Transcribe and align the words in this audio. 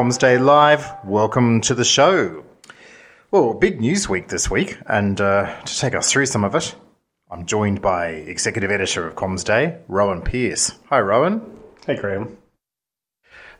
Comms 0.00 0.18
Day 0.18 0.38
Live. 0.38 0.90
Welcome 1.04 1.60
to 1.60 1.74
the 1.74 1.84
show. 1.84 2.42
Well, 3.30 3.52
big 3.52 3.82
news 3.82 4.08
week 4.08 4.28
this 4.28 4.50
week, 4.50 4.78
and 4.86 5.20
uh, 5.20 5.60
to 5.62 5.78
take 5.78 5.94
us 5.94 6.10
through 6.10 6.24
some 6.24 6.42
of 6.42 6.54
it, 6.54 6.74
I'm 7.30 7.44
joined 7.44 7.82
by 7.82 8.06
Executive 8.06 8.70
Editor 8.70 9.06
of 9.06 9.14
Comms 9.14 9.44
Day, 9.44 9.76
Rowan 9.88 10.22
Pearce. 10.22 10.72
Hi, 10.88 11.00
Rowan. 11.00 11.42
Hey, 11.86 11.96
Graham. 11.96 12.38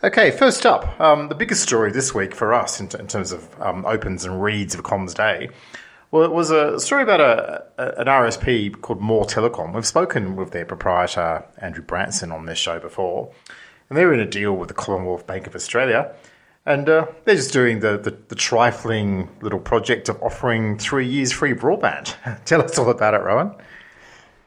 Okay, 0.02 0.30
first 0.30 0.64
up, 0.64 0.98
um, 0.98 1.28
the 1.28 1.34
biggest 1.34 1.60
story 1.62 1.92
this 1.92 2.14
week 2.14 2.34
for 2.34 2.54
us 2.54 2.80
in, 2.80 2.88
t- 2.88 2.98
in 2.98 3.06
terms 3.06 3.32
of 3.32 3.60
um, 3.60 3.84
opens 3.84 4.24
and 4.24 4.42
reads 4.42 4.74
of 4.74 4.82
Comms 4.82 5.14
Day 5.14 5.50
well, 6.10 6.24
it 6.24 6.32
was 6.32 6.50
a 6.50 6.80
story 6.80 7.04
about 7.04 7.20
a, 7.20 7.64
a, 7.78 8.00
an 8.00 8.06
RSP 8.06 8.80
called 8.80 9.00
More 9.00 9.24
Telecom. 9.24 9.72
We've 9.72 9.86
spoken 9.86 10.34
with 10.34 10.50
their 10.50 10.64
proprietor, 10.64 11.44
Andrew 11.58 11.84
Branson, 11.84 12.32
on 12.32 12.46
this 12.46 12.58
show 12.58 12.80
before, 12.80 13.30
and 13.90 13.98
they 13.98 14.06
were 14.06 14.14
in 14.14 14.20
a 14.20 14.26
deal 14.26 14.56
with 14.56 14.68
the 14.68 14.74
Commonwealth 14.74 15.26
Bank 15.26 15.46
of 15.46 15.54
Australia. 15.54 16.14
And 16.64 16.88
uh, 16.88 17.06
they're 17.24 17.36
just 17.36 17.52
doing 17.52 17.80
the, 17.80 17.98
the, 17.98 18.16
the, 18.28 18.34
trifling 18.34 19.28
little 19.40 19.58
project 19.58 20.08
of 20.08 20.22
offering 20.22 20.78
three 20.78 21.06
years 21.06 21.32
free 21.32 21.54
broadband. 21.54 22.14
Tell 22.44 22.62
us 22.62 22.78
all 22.78 22.90
about 22.90 23.14
it, 23.14 23.18
Rowan. 23.18 23.54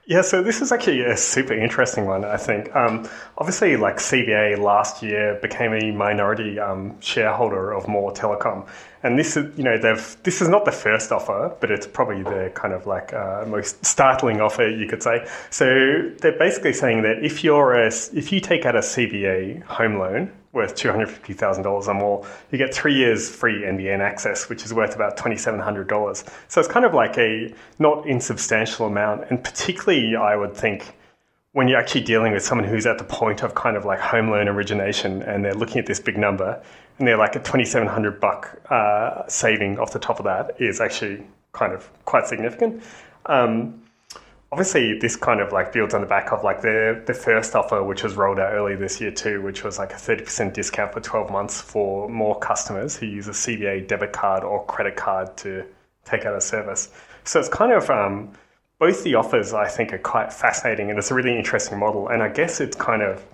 Yeah, 0.05 0.21
so 0.21 0.43
this 0.43 0.61
is 0.61 0.73
actually 0.73 1.01
a 1.01 1.15
super 1.15 1.53
interesting 1.53 2.05
one, 2.05 2.25
I 2.25 2.35
think. 2.35 2.75
Um, 2.75 3.07
obviously, 3.37 3.77
like 3.77 3.97
CBA 3.97 4.57
last 4.57 5.01
year 5.01 5.39
became 5.41 5.73
a 5.73 5.91
minority 5.91 6.59
um, 6.59 6.99
shareholder 6.99 7.71
of 7.71 7.87
More 7.87 8.11
Telecom. 8.11 8.67
And 9.03 9.17
this 9.17 9.37
is, 9.37 9.57
you 9.57 9.63
know, 9.63 9.77
they've 9.77 10.17
this 10.23 10.41
is 10.41 10.49
not 10.49 10.65
the 10.65 10.73
first 10.73 11.13
offer, 11.13 11.55
but 11.61 11.71
it's 11.71 11.87
probably 11.87 12.21
the 12.21 12.51
kind 12.53 12.73
of 12.73 12.85
like 12.85 13.13
uh, 13.13 13.45
most 13.47 13.85
startling 13.85 14.41
offer 14.41 14.67
you 14.67 14.87
could 14.87 15.01
say. 15.01 15.25
So 15.51 16.11
they're 16.19 16.37
basically 16.37 16.73
saying 16.73 17.03
that 17.03 17.23
if 17.23 17.41
you're 17.41 17.73
a, 17.73 17.87
if 17.87 18.33
you 18.33 18.41
take 18.41 18.65
out 18.65 18.75
a 18.75 18.79
CBA 18.79 19.63
home 19.63 19.99
loan 19.99 20.33
worth 20.53 20.75
two 20.75 20.89
hundred 20.89 21.09
fifty 21.09 21.33
thousand 21.33 21.63
dollars 21.63 21.87
or 21.87 21.93
more, 21.95 22.25
you 22.51 22.57
get 22.57 22.73
three 22.73 22.95
years 22.95 23.29
free 23.29 23.63
NBN 23.63 23.99
access, 23.99 24.47
which 24.47 24.63
is 24.63 24.73
worth 24.73 24.95
about 24.95 25.17
twenty 25.17 25.37
seven 25.37 25.59
hundred 25.59 25.87
dollars. 25.87 26.23
So 26.47 26.61
it's 26.61 26.69
kind 26.69 26.85
of 26.85 26.93
like 26.93 27.17
a 27.17 27.53
not 27.79 28.07
insubstantial 28.07 28.85
amount, 28.85 29.25
and 29.29 29.43
particularly 29.43 30.15
I 30.15 30.35
would 30.35 30.55
think 30.55 30.95
when 31.53 31.67
you're 31.67 31.79
actually 31.79 32.01
dealing 32.01 32.33
with 32.33 32.43
someone 32.43 32.67
who's 32.67 32.85
at 32.85 32.97
the 32.97 33.03
point 33.03 33.43
of 33.43 33.53
kind 33.53 33.77
of 33.77 33.85
like 33.85 33.99
home 33.99 34.29
loan 34.29 34.47
origination 34.47 35.21
and 35.21 35.45
they're 35.45 35.53
looking 35.53 35.77
at 35.77 35.85
this 35.85 35.99
big 35.99 36.17
number 36.17 36.61
and 36.97 37.07
they're 37.07 37.17
like 37.17 37.35
a 37.35 37.39
2700 37.39 38.19
buck 38.19 38.59
uh, 38.71 39.21
saving 39.27 39.77
off 39.77 39.93
the 39.93 39.99
top 39.99 40.17
of 40.17 40.25
that 40.25 40.55
is 40.59 40.81
actually 40.81 41.23
kind 41.51 41.71
of 41.71 41.87
quite 42.05 42.25
significant. 42.25 42.83
Um, 43.27 43.82
obviously, 44.53 44.99
this 44.99 45.15
kind 45.15 45.41
of 45.41 45.51
like 45.51 45.73
builds 45.73 45.95
on 45.95 46.01
the 46.01 46.07
back 46.07 46.31
of 46.31 46.43
like 46.43 46.61
the, 46.61 47.01
the 47.07 47.13
first 47.15 47.55
offer, 47.55 47.83
which 47.83 48.03
was 48.03 48.13
rolled 48.13 48.37
out 48.37 48.53
early 48.53 48.75
this 48.75 49.01
year 49.01 49.09
too, 49.09 49.41
which 49.41 49.63
was 49.63 49.79
like 49.79 49.91
a 49.91 49.95
30% 49.95 50.53
discount 50.53 50.93
for 50.93 50.99
12 50.99 51.31
months 51.31 51.59
for 51.59 52.07
more 52.07 52.37
customers 52.37 52.95
who 52.95 53.07
use 53.07 53.27
a 53.27 53.31
CBA 53.31 53.87
debit 53.87 54.13
card 54.13 54.43
or 54.43 54.63
credit 54.65 54.95
card 54.95 55.35
to 55.37 55.65
take 56.05 56.25
out 56.25 56.35
a 56.35 56.41
service. 56.41 56.89
So 57.23 57.39
it's 57.39 57.49
kind 57.49 57.71
of 57.71 57.89
um, 57.89 58.31
both 58.77 59.03
the 59.03 59.15
offers 59.15 59.55
I 59.55 59.67
think 59.67 59.91
are 59.91 59.97
quite 59.97 60.31
fascinating 60.31 60.91
and 60.91 60.99
it's 60.99 61.09
a 61.09 61.15
really 61.15 61.35
interesting 61.35 61.79
model. 61.79 62.09
And 62.09 62.21
I 62.21 62.29
guess 62.29 62.61
it's 62.61 62.77
kind 62.77 63.01
of, 63.01 63.25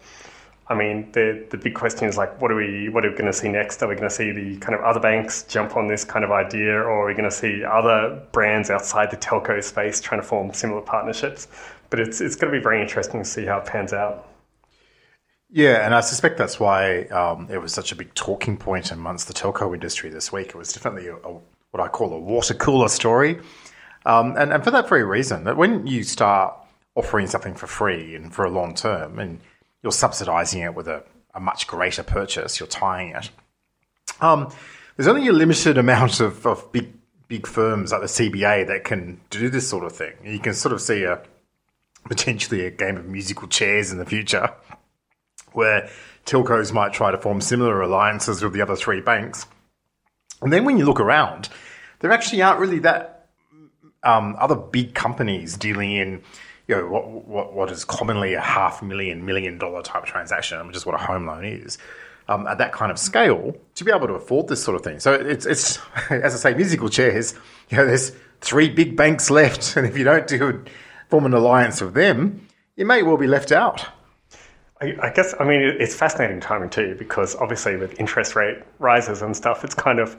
I 0.70 0.76
mean, 0.76 1.12
the 1.14 1.46
the 1.50 1.58
big 1.58 1.74
question 1.74 2.08
is 2.08 2.16
like, 2.16 2.40
what 2.40 2.52
are 2.52 2.56
we 2.56 2.90
what 2.90 3.04
are 3.04 3.10
we 3.10 3.18
going 3.18 3.32
to 3.32 3.34
see 3.34 3.50
next? 3.50 3.82
Are 3.82 3.88
we 3.88 3.96
going 3.96 4.08
to 4.08 4.14
see 4.14 4.32
the 4.32 4.58
kind 4.58 4.76
of 4.76 4.82
other 4.82 5.00
banks 5.00 5.44
jump 5.44 5.76
on 5.76 5.88
this 5.88 6.06
kind 6.06 6.24
of 6.24 6.32
idea, 6.32 6.74
or 6.74 7.04
are 7.04 7.08
we 7.08 7.14
going 7.14 7.30
to 7.30 7.36
see 7.36 7.64
other 7.64 8.22
brands 8.32 8.70
outside 8.70 9.10
the 9.10 9.18
telco 9.18 9.64
space 9.64 10.00
trying 10.00 10.22
to 10.22 10.28
form 10.28 10.54
similar 10.54 10.82
partnerships? 10.82 11.48
But 11.90 12.00
it's 12.00 12.22
it's 12.22 12.36
going 12.36 12.54
to 12.54 12.60
be 12.60 12.62
very 12.62 12.82
interesting 12.82 13.24
to 13.24 13.28
see 13.28 13.46
how 13.46 13.58
it 13.58 13.66
pans 13.66 13.94
out. 13.94 14.28
Yeah, 15.50 15.84
and 15.84 15.96
I 15.96 16.02
suspect 16.02 16.38
that's 16.38 16.60
why 16.60 17.06
um, 17.06 17.48
it 17.50 17.58
was 17.58 17.74
such 17.74 17.92
a 17.92 17.96
big 17.96 18.14
talking 18.14 18.56
point 18.56 18.92
amongst 18.92 19.28
the 19.28 19.34
telco 19.34 19.74
industry 19.74 20.12
this 20.12 20.32
week. 20.32 20.50
It 20.50 20.56
was 20.56 20.72
definitely 20.72 21.08
a, 21.08 21.16
a, 21.16 21.40
what 21.72 21.82
I 21.82 21.88
call 21.88 22.14
a 22.14 22.20
water 22.20 22.54
cooler 22.54 22.88
story. 22.88 23.40
Um, 24.06 24.36
and, 24.38 24.54
and 24.54 24.64
for 24.64 24.70
that 24.70 24.88
very 24.88 25.04
reason, 25.04 25.46
that 25.46 25.58
when 25.58 25.88
you 25.88 26.04
start 26.04 26.54
offering 26.96 27.26
something 27.26 27.56
for 27.56 27.66
free 27.66 28.14
and 28.14 28.32
for 28.32 28.46
a 28.46 28.52
long 28.52 28.76
term, 28.76 29.18
and 29.18 29.40
you're 29.84 29.92
subsidizing 29.92 30.62
it 30.62 30.76
with 30.76 30.88
a, 30.88 31.04
a 31.34 31.40
much 31.40 31.68
greater 31.68 32.04
purchase, 32.04 32.60
you're 32.60 32.68
tying 32.68 33.16
it. 33.16 33.30
Um, 34.22 34.52
there's 34.96 35.08
only 35.08 35.28
a 35.28 35.34
limited 35.34 35.78
amount 35.78 36.20
of, 36.20 36.46
of 36.46 36.72
big 36.72 36.94
big 37.30 37.46
firms 37.46 37.92
like 37.92 38.02
the 38.02 38.08
CBA 38.08 38.68
that 38.68 38.84
can 38.84 39.22
do 39.30 39.50
this 39.50 39.70
sort 39.70 39.86
of 39.86 39.94
thing. 39.94 40.14
You 40.24 40.40
can 40.40 40.54
sort 40.54 40.74
of 40.74 40.82
see 40.82 41.04
a 41.04 41.22
potentially 42.06 42.66
a 42.66 42.72
game 42.72 42.98
of 42.98 43.06
musical 43.06 43.48
chairs 43.48 43.92
in 43.92 44.00
the 44.00 44.06
future 44.06 44.50
where 45.54 45.90
telcos 46.26 46.74
might 46.74 46.92
try 46.92 47.12
to 47.12 47.18
form 47.18 47.40
similar 47.40 47.82
alliances 47.82 48.44
with 48.44 48.54
the 48.54 48.62
other 48.62 48.76
three 48.76 49.00
banks. 49.00 49.46
And 50.42 50.52
then 50.52 50.66
when 50.66 50.78
you 50.78 50.86
look 50.86 51.00
around, 51.00 51.50
there 52.00 52.12
actually 52.12 52.42
aren't 52.42 52.60
really 52.60 52.80
that 52.80 53.28
um, 54.04 54.36
other 54.40 54.56
big 54.56 54.96
companies 54.96 55.58
dealing 55.58 55.92
in 55.92 56.24
you 56.70 56.76
know 56.76 56.88
what, 56.88 57.10
what 57.10 57.54
what 57.54 57.72
is 57.72 57.84
commonly 57.84 58.36
a 58.36 58.42
half 58.42 58.84
million 58.84 59.26
million 59.26 59.58
dollar 59.58 59.82
type 59.82 60.06
transaction, 60.06 60.66
which 60.68 60.78
is 60.78 60.86
what 60.86 60.94
a 60.94 61.00
home 61.00 61.26
loan 61.26 61.44
is. 61.44 61.80
Um, 62.28 62.46
at 62.46 62.60
that 62.60 62.74
kind 62.74 62.92
of 62.92 63.00
scale, 63.00 63.56
to 63.74 63.84
be 63.84 63.92
able 63.92 64.06
to 64.06 64.14
afford 64.14 64.50
this 64.50 64.64
sort 64.64 64.76
of 64.76 64.84
thing. 64.84 65.00
So 65.00 65.14
it's 65.14 65.48
it's 65.48 65.80
as 66.12 66.36
I 66.36 66.52
say, 66.52 66.56
musical 66.56 66.88
chairs. 66.88 67.34
You 67.70 67.78
know, 67.78 67.88
there's 67.88 68.12
three 68.42 68.70
big 68.70 68.96
banks 68.96 69.30
left, 69.32 69.76
and 69.76 69.88
if 69.88 69.98
you 69.98 70.04
don't 70.04 70.28
do 70.28 70.64
form 71.10 71.26
an 71.26 71.34
alliance 71.34 71.82
with 71.82 71.96
them, 71.96 72.48
you 72.76 72.86
may 72.86 73.02
well 73.02 73.18
be 73.18 73.28
left 73.28 73.52
out. 73.52 73.88
I, 74.82 75.12
guess 75.14 75.36
I 75.38 75.44
mean 75.44 75.62
it's 75.62 75.94
fascinating 75.94 76.40
timing 76.40 76.70
too 76.70 76.96
because 76.98 77.36
obviously 77.36 77.76
with 77.76 78.00
interest 78.00 78.34
rate 78.38 78.60
rises 78.78 79.22
and 79.22 79.36
stuff, 79.36 79.66
it's 79.66 79.76
kind 79.76 80.00
of 80.00 80.16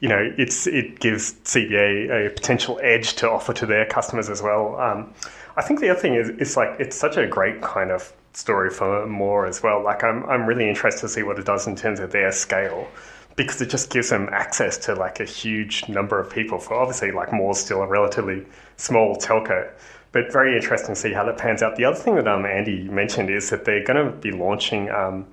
you 0.00 0.08
know, 0.08 0.32
it's 0.38 0.66
it 0.66 1.00
gives 1.00 1.34
CBA 1.44 2.26
a 2.26 2.30
potential 2.30 2.78
edge 2.82 3.14
to 3.14 3.30
offer 3.30 3.52
to 3.54 3.66
their 3.66 3.84
customers 3.86 4.28
as 4.28 4.40
well. 4.40 4.78
Um, 4.80 5.12
I 5.58 5.62
think 5.62 5.80
the 5.80 5.90
other 5.90 5.98
thing 5.98 6.14
is 6.14 6.28
it's 6.28 6.56
like 6.56 6.78
it's 6.78 6.96
such 6.96 7.16
a 7.16 7.26
great 7.26 7.60
kind 7.62 7.90
of 7.90 8.12
story 8.32 8.70
for 8.70 9.06
more 9.08 9.44
as 9.44 9.60
well. 9.60 9.82
Like 9.82 10.04
I'm 10.04 10.24
I'm 10.26 10.46
really 10.46 10.68
interested 10.68 11.00
to 11.00 11.08
see 11.08 11.24
what 11.24 11.36
it 11.36 11.46
does 11.46 11.66
in 11.66 11.74
terms 11.74 11.98
of 11.98 12.12
their 12.12 12.30
scale 12.30 12.86
because 13.34 13.60
it 13.60 13.68
just 13.68 13.90
gives 13.90 14.10
them 14.10 14.28
access 14.30 14.78
to 14.78 14.94
like 14.94 15.18
a 15.18 15.24
huge 15.24 15.88
number 15.88 16.20
of 16.20 16.30
people. 16.30 16.60
For 16.60 16.74
obviously, 16.74 17.10
like 17.10 17.32
More's 17.32 17.58
still 17.58 17.82
a 17.82 17.88
relatively 17.88 18.46
small 18.76 19.16
telco, 19.16 19.68
but 20.12 20.32
very 20.32 20.54
interesting 20.54 20.94
to 20.94 21.00
see 21.00 21.12
how 21.12 21.24
that 21.24 21.38
pans 21.38 21.60
out. 21.60 21.74
The 21.74 21.86
other 21.86 21.96
thing 21.96 22.14
that 22.14 22.28
um, 22.28 22.46
Andy 22.46 22.88
mentioned 22.88 23.28
is 23.28 23.50
that 23.50 23.64
they're 23.64 23.84
going 23.84 24.04
to 24.06 24.12
be 24.12 24.30
launching. 24.30 24.90
Um, 24.90 25.26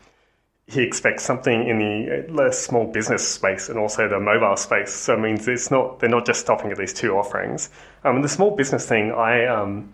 he 0.68 0.82
expects 0.82 1.24
something 1.24 1.68
in 1.68 1.78
the 1.78 2.44
uh, 2.44 2.52
small 2.52 2.92
business 2.92 3.28
space 3.28 3.70
and 3.70 3.78
also 3.78 4.10
the 4.10 4.20
mobile 4.20 4.58
space. 4.58 4.92
So 4.92 5.14
it 5.14 5.20
means 5.20 5.48
it's 5.48 5.70
not 5.70 6.00
they're 6.00 6.10
not 6.10 6.26
just 6.26 6.42
stopping 6.42 6.72
at 6.72 6.78
these 6.78 6.94
two 6.94 7.16
offerings. 7.16 7.70
Um, 8.04 8.16
and 8.16 8.24
the 8.24 8.30
small 8.30 8.56
business 8.56 8.88
thing, 8.88 9.12
I 9.12 9.46
um, 9.46 9.94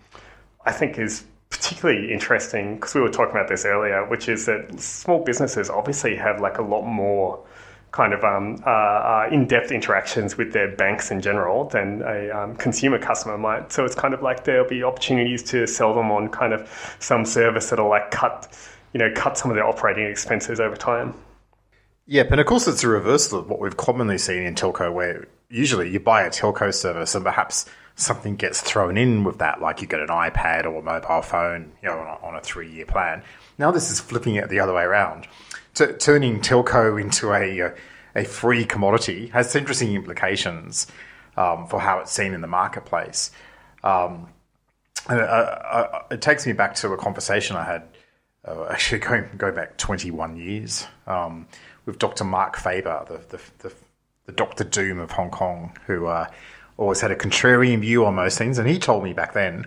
I 0.66 0.72
think 0.72 0.98
is 0.98 1.24
particularly 1.50 2.12
interesting 2.12 2.76
because 2.76 2.94
we 2.94 3.00
were 3.00 3.10
talking 3.10 3.32
about 3.32 3.48
this 3.48 3.64
earlier, 3.64 4.08
which 4.08 4.28
is 4.28 4.46
that 4.46 4.80
small 4.80 5.22
businesses 5.22 5.68
obviously 5.68 6.16
have 6.16 6.40
like 6.40 6.58
a 6.58 6.62
lot 6.62 6.82
more 6.82 7.44
kind 7.90 8.14
of 8.14 8.24
um, 8.24 8.56
uh, 8.66 8.70
uh, 8.70 9.28
in-depth 9.30 9.70
interactions 9.70 10.38
with 10.38 10.54
their 10.54 10.74
banks 10.76 11.10
in 11.10 11.20
general 11.20 11.64
than 11.68 12.00
a 12.02 12.30
um, 12.30 12.56
consumer 12.56 12.98
customer 12.98 13.36
might. 13.36 13.70
So 13.70 13.84
it's 13.84 13.94
kind 13.94 14.14
of 14.14 14.22
like 14.22 14.44
there'll 14.44 14.66
be 14.66 14.82
opportunities 14.82 15.42
to 15.50 15.66
sell 15.66 15.94
them 15.94 16.10
on 16.10 16.28
kind 16.28 16.54
of 16.54 16.96
some 17.00 17.26
service 17.26 17.68
that'll 17.68 17.90
like 17.90 18.10
cut 18.10 18.50
you 18.92 18.98
know, 18.98 19.10
cut 19.14 19.38
some 19.38 19.50
of 19.50 19.54
their 19.54 19.66
operating 19.66 20.06
expenses 20.06 20.60
over 20.60 20.76
time. 20.76 21.14
Yep, 22.06 22.32
and 22.32 22.40
of 22.40 22.46
course 22.46 22.66
it's 22.66 22.84
a 22.84 22.88
reversal 22.88 23.38
of 23.38 23.48
what 23.48 23.60
we've 23.60 23.76
commonly 23.76 24.18
seen 24.18 24.42
in 24.42 24.54
telco, 24.54 24.92
where 24.92 25.26
usually 25.48 25.90
you 25.90 26.00
buy 26.00 26.22
a 26.22 26.30
telco 26.30 26.72
service 26.74 27.14
and 27.14 27.24
perhaps 27.24 27.66
something 27.94 28.36
gets 28.36 28.60
thrown 28.60 28.96
in 28.96 29.24
with 29.24 29.38
that, 29.38 29.60
like 29.60 29.80
you 29.80 29.86
get 29.86 30.00
an 30.00 30.08
iPad 30.08 30.64
or 30.64 30.78
a 30.78 30.82
mobile 30.82 31.22
phone, 31.22 31.72
you 31.82 31.88
know, 31.88 31.98
on 31.98 32.06
a, 32.06 32.26
on 32.26 32.34
a 32.36 32.40
three-year 32.40 32.86
plan. 32.86 33.22
Now 33.58 33.70
this 33.70 33.90
is 33.90 34.00
flipping 34.00 34.36
it 34.36 34.48
the 34.48 34.60
other 34.60 34.74
way 34.74 34.82
around, 34.82 35.26
T- 35.74 35.92
turning 35.98 36.40
telco 36.40 37.00
into 37.00 37.32
a 37.32 37.72
a 38.14 38.24
free 38.24 38.64
commodity 38.64 39.28
has 39.28 39.54
interesting 39.56 39.94
implications 39.94 40.86
um, 41.36 41.66
for 41.66 41.80
how 41.80 41.98
it's 41.98 42.12
seen 42.12 42.34
in 42.34 42.40
the 42.40 42.46
marketplace. 42.46 43.30
Um, 43.82 44.28
uh, 45.08 45.14
uh, 45.14 46.02
it 46.10 46.20
takes 46.20 46.46
me 46.46 46.52
back 46.52 46.74
to 46.76 46.92
a 46.92 46.96
conversation 46.96 47.56
I 47.56 47.64
had 47.64 47.88
uh, 48.46 48.66
actually 48.70 49.00
going 49.00 49.28
go 49.36 49.50
back 49.50 49.76
21 49.78 50.36
years 50.36 50.86
um, 51.06 51.46
with 51.86 51.98
Dr. 51.98 52.24
Marc 52.24 52.56
Faber, 52.56 53.04
the, 53.08 53.36
the, 53.36 53.42
the, 53.58 53.74
the, 54.26 54.32
Doctor 54.32 54.62
Doom 54.62 54.98
of 54.98 55.10
Hong 55.12 55.30
Kong, 55.30 55.76
who 55.86 56.06
uh, 56.06 56.28
always 56.82 57.00
had 57.00 57.10
a 57.10 57.16
contrarian 57.16 57.80
view 57.80 58.04
on 58.04 58.14
most 58.14 58.36
things. 58.36 58.58
And 58.58 58.68
he 58.68 58.78
told 58.78 59.04
me 59.04 59.12
back 59.12 59.32
then 59.32 59.66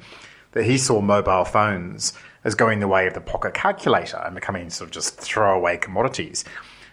that 0.51 0.65
he 0.65 0.77
saw 0.77 1.01
mobile 1.01 1.45
phones 1.45 2.13
as 2.43 2.55
going 2.55 2.79
the 2.79 2.87
way 2.87 3.07
of 3.07 3.13
the 3.13 3.21
pocket 3.21 3.53
calculator 3.53 4.21
and 4.23 4.35
becoming 4.35 4.69
sort 4.69 4.89
of 4.89 4.93
just 4.93 5.17
throwaway 5.17 5.77
commodities. 5.77 6.45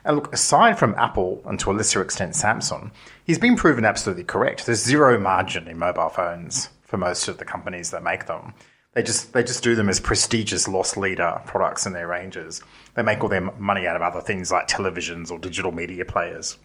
And 0.04 0.16
look, 0.16 0.32
aside 0.32 0.78
from 0.78 0.94
Apple 0.96 1.42
and 1.44 1.60
to 1.60 1.70
a 1.70 1.74
lesser 1.74 2.02
extent 2.02 2.32
Samsung, 2.34 2.90
he's 3.24 3.38
been 3.38 3.56
proven 3.56 3.84
absolutely 3.84 4.24
correct. 4.24 4.66
There's 4.66 4.82
zero 4.82 5.18
margin 5.18 5.68
in 5.68 5.78
mobile 5.78 6.08
phones 6.08 6.70
for 6.82 6.96
most 6.96 7.28
of 7.28 7.38
the 7.38 7.44
companies 7.44 7.90
that 7.90 8.02
make 8.02 8.26
them. 8.26 8.54
They 8.94 9.02
just 9.02 9.32
they 9.32 9.42
just 9.42 9.62
do 9.62 9.74
them 9.74 9.88
as 9.88 10.00
prestigious 10.00 10.68
loss 10.68 10.96
leader 10.96 11.40
products 11.46 11.86
in 11.86 11.92
their 11.92 12.08
ranges. 12.08 12.62
They 12.94 13.02
make 13.02 13.22
all 13.22 13.30
their 13.30 13.40
money 13.40 13.86
out 13.86 13.96
of 13.96 14.02
other 14.02 14.20
things 14.20 14.52
like 14.52 14.68
televisions 14.68 15.30
or 15.30 15.38
digital 15.38 15.72
media 15.72 16.04
players 16.04 16.58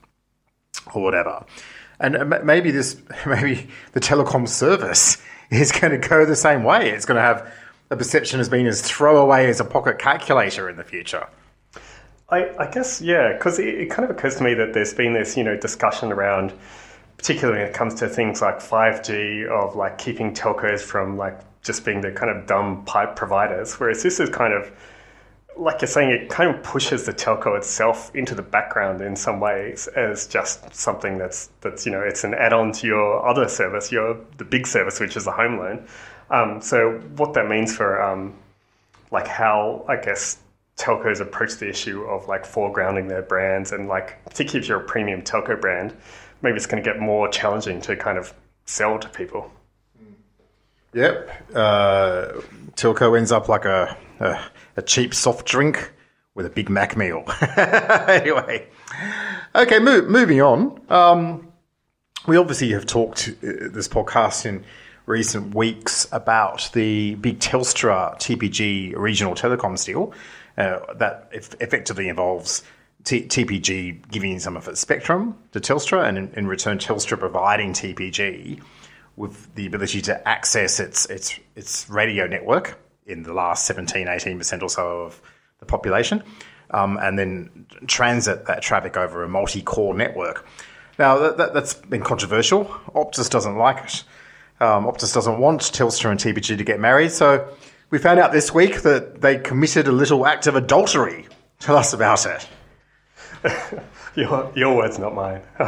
or 0.93 1.03
whatever. 1.03 1.45
And 1.99 2.29
maybe 2.43 2.71
this 2.71 3.01
maybe 3.25 3.67
the 3.93 3.99
telecom 3.99 4.47
service 4.47 5.17
is 5.49 5.71
going 5.71 5.99
to 5.99 6.07
go 6.07 6.25
the 6.25 6.35
same 6.35 6.63
way. 6.63 6.89
It's 6.89 7.05
going 7.05 7.17
to 7.17 7.21
have 7.21 7.51
a 7.89 7.95
perception 7.95 8.39
as 8.39 8.49
being 8.49 8.67
as 8.67 8.81
throwaway 8.81 9.47
as 9.47 9.59
a 9.59 9.65
pocket 9.65 9.97
calculator 9.97 10.69
in 10.69 10.75
the 10.75 10.83
future. 10.83 11.27
I, 12.29 12.49
I 12.59 12.69
guess 12.69 13.01
yeah, 13.01 13.33
because 13.33 13.57
it, 13.57 13.67
it 13.67 13.89
kind 13.89 14.03
of 14.03 14.15
occurs 14.15 14.35
to 14.35 14.43
me 14.43 14.53
that 14.55 14.73
there's 14.73 14.93
been 14.93 15.13
this 15.13 15.37
you 15.37 15.43
know 15.43 15.55
discussion 15.57 16.11
around 16.11 16.53
particularly 17.17 17.59
when 17.59 17.67
it 17.67 17.73
comes 17.73 17.95
to 17.95 18.07
things 18.07 18.41
like 18.41 18.59
5G, 18.59 19.47
of 19.47 19.75
like 19.75 19.97
keeping 19.97 20.33
telcos 20.33 20.81
from 20.81 21.17
like 21.17 21.39
just 21.61 21.83
being 21.83 22.01
the 22.01 22.11
kind 22.11 22.35
of 22.35 22.45
dumb 22.45 22.85
pipe 22.85 23.15
providers. 23.15 23.79
Whereas 23.79 24.03
this 24.03 24.19
is 24.19 24.29
kind 24.29 24.53
of, 24.53 24.71
like 25.59 25.81
you're 25.81 25.87
saying, 25.87 26.09
it 26.09 26.29
kind 26.29 26.53
of 26.53 26.61
pushes 26.63 27.05
the 27.05 27.13
telco 27.13 27.57
itself 27.57 28.13
into 28.15 28.35
the 28.35 28.41
background 28.41 29.01
in 29.01 29.15
some 29.15 29.39
ways 29.39 29.87
as 29.95 30.27
just 30.27 30.73
something 30.73 31.17
that's 31.17 31.49
that's 31.61 31.85
you 31.85 31.91
know 31.91 32.01
it's 32.01 32.23
an 32.23 32.33
add-on 32.33 32.71
to 32.73 32.87
your 32.87 33.27
other 33.27 33.47
service, 33.47 33.91
your 33.91 34.17
the 34.37 34.45
big 34.45 34.67
service 34.67 34.99
which 34.99 35.17
is 35.17 35.25
the 35.25 35.31
home 35.31 35.57
loan. 35.57 35.87
Um, 36.29 36.61
so 36.61 36.99
what 37.15 37.33
that 37.33 37.47
means 37.47 37.75
for 37.75 38.01
um, 38.01 38.35
like 39.11 39.27
how 39.27 39.85
I 39.87 39.97
guess 39.97 40.39
telcos 40.77 41.21
approach 41.21 41.55
the 41.55 41.69
issue 41.69 42.03
of 42.03 42.27
like 42.27 42.43
foregrounding 42.43 43.09
their 43.09 43.23
brands 43.23 43.71
and 43.71 43.87
like 43.87 44.23
particularly 44.25 44.59
if 44.59 44.69
you're 44.69 44.79
a 44.79 44.83
premium 44.83 45.23
telco 45.23 45.59
brand 45.59 45.95
maybe 46.41 46.55
it's 46.55 46.67
going 46.67 46.83
to 46.83 46.87
get 46.87 46.99
more 46.99 47.27
challenging 47.29 47.81
to 47.81 47.95
kind 47.95 48.17
of 48.17 48.33
sell 48.65 48.99
to 48.99 49.09
people. 49.09 49.51
Yep. 50.97 51.53
Uh, 51.53 52.41
Telco 52.73 53.15
ends 53.15 53.31
up 53.31 53.47
like 53.47 53.65
a, 53.65 53.95
a, 54.19 54.39
a, 54.77 54.81
cheap 54.81 55.13
soft 55.13 55.45
drink 55.45 55.93
with 56.33 56.47
a 56.47 56.49
Big 56.49 56.71
Mac 56.71 56.97
meal. 56.97 57.23
anyway. 57.57 58.67
Okay, 59.53 59.77
moving 59.77 60.41
on. 60.41 60.81
Um, 60.89 61.53
we 62.25 62.35
obviously 62.35 62.71
have 62.71 62.87
talked 62.87 63.29
uh, 63.29 63.69
this 63.69 63.87
podcast 63.87 64.47
in 64.47 64.65
recent 65.05 65.53
weeks 65.53 66.07
about 66.11 66.67
the 66.73 67.13
big 67.15 67.37
Telstra 67.37 68.15
TPG 68.15 68.97
regional 68.97 69.35
telecoms 69.35 69.85
deal 69.85 70.13
uh, 70.57 70.79
that 70.95 71.29
effectively 71.31 72.09
involves 72.09 72.63
T- 73.03 73.27
TPG 73.27 74.09
giving 74.09 74.39
some 74.39 74.57
of 74.57 74.67
its 74.67 74.81
spectrum 74.81 75.37
to 75.51 75.59
Telstra, 75.59 76.07
and 76.09 76.17
in, 76.17 76.33
in, 76.33 76.47
return, 76.47 76.79
Telstra 76.79 77.19
providing 77.19 77.71
TPG 77.71 78.59
with 79.17 79.53
the 79.55 79.65
ability 79.65 80.01
to 80.03 80.27
access 80.27 80.79
its 80.79 81.05
its 81.07 81.37
its 81.55 81.89
radio 81.89 82.27
network 82.27 82.79
in 83.05 83.23
the 83.23 83.33
last 83.33 83.65
17, 83.65 84.07
18 84.07 84.37
percent 84.37 84.63
or 84.63 84.69
so 84.69 85.01
of 85.01 85.21
the 85.59 85.65
population, 85.65 86.23
um, 86.71 86.97
and 87.01 87.19
then 87.19 87.65
transit 87.87 88.45
that 88.45 88.61
traffic 88.61 88.95
over 88.95 89.23
a 89.23 89.27
multi-core 89.27 89.93
network. 89.93 90.47
Now 90.99 91.17
that, 91.17 91.37
that, 91.37 91.55
has 91.55 91.73
been 91.73 92.03
controversial. 92.03 92.65
Optus 92.95 93.29
doesn't 93.29 93.57
like 93.57 93.83
it. 93.83 94.03
Um, 94.59 94.85
Optus 94.85 95.13
doesn't 95.13 95.39
want 95.39 95.61
Telstra 95.61 96.11
and 96.11 96.19
TPG 96.19 96.57
to 96.57 96.63
get 96.63 96.79
married, 96.79 97.11
so 97.11 97.49
we 97.89 97.97
found 97.97 98.19
out 98.19 98.31
this 98.31 98.53
week 98.53 98.81
that 98.83 99.21
they 99.21 99.37
committed 99.37 99.87
a 99.87 99.91
little 99.91 100.25
act 100.25 100.47
of 100.47 100.55
adultery. 100.55 101.27
Tell 101.59 101.75
us 101.75 101.93
about 101.93 102.25
it. 102.25 102.47
your 104.17 104.51
your 104.55 104.75
words, 104.75 104.97
not 104.97 105.13
mine. 105.13 105.41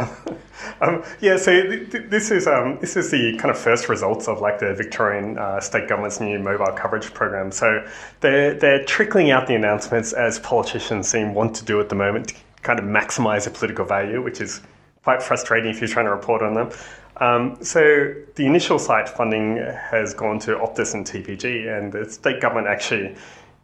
um, 0.81 1.04
yeah, 1.22 1.38
so 1.38 1.62
th- 1.62 1.92
th- 1.92 2.10
this 2.10 2.31
is 2.31 2.48
um, 2.48 2.80
this 2.81 2.98
is 2.98 3.12
the 3.12 3.38
kind 3.38 3.51
of 3.51 3.57
first 3.57 3.88
results 3.88 4.28
of 4.28 4.42
like 4.42 4.60
the 4.60 4.74
Victorian 4.74 5.38
uh, 5.38 5.60
state 5.60 5.88
government's 5.88 6.19
new 6.19 6.40
mobile 6.40 6.74
coverage 6.74 7.13
program. 7.13 7.51
So 7.51 7.88
they're 8.22 8.56
they're 8.56 8.84
trickling 8.86 9.30
out 9.30 9.48
the 9.48 9.56
announcements 9.56 10.13
as 10.13 10.40
politicians 10.40 11.07
seem 11.07 11.36
want 11.36 11.56
to 11.57 11.66
do 11.66 11.80
at 11.80 11.90
the 11.90 11.96
moment 11.96 12.30
to 12.30 12.36
kind 12.63 12.80
of 12.80 12.86
maximise 12.86 13.46
the 13.46 13.51
political 13.51 13.86
value, 13.86 14.22
which 14.22 14.42
is 14.42 14.62
quite 15.04 15.22
frustrating 15.22 15.69
if 15.69 15.80
you're 15.80 15.88
trying 15.88 16.06
to 16.06 16.12
report 16.12 16.42
on 16.42 16.56
them. 16.56 16.72
Um, 17.18 17.57
so 17.62 18.13
the 18.36 18.45
initial 18.45 18.80
site 18.80 19.07
funding 19.07 19.57
has 19.57 20.13
gone 20.13 20.40
to 20.40 20.56
Optus 20.56 20.94
and 20.95 21.06
TPG, 21.06 21.68
and 21.68 21.92
the 21.92 22.10
state 22.10 22.42
government 22.42 22.68
actually, 22.68 23.16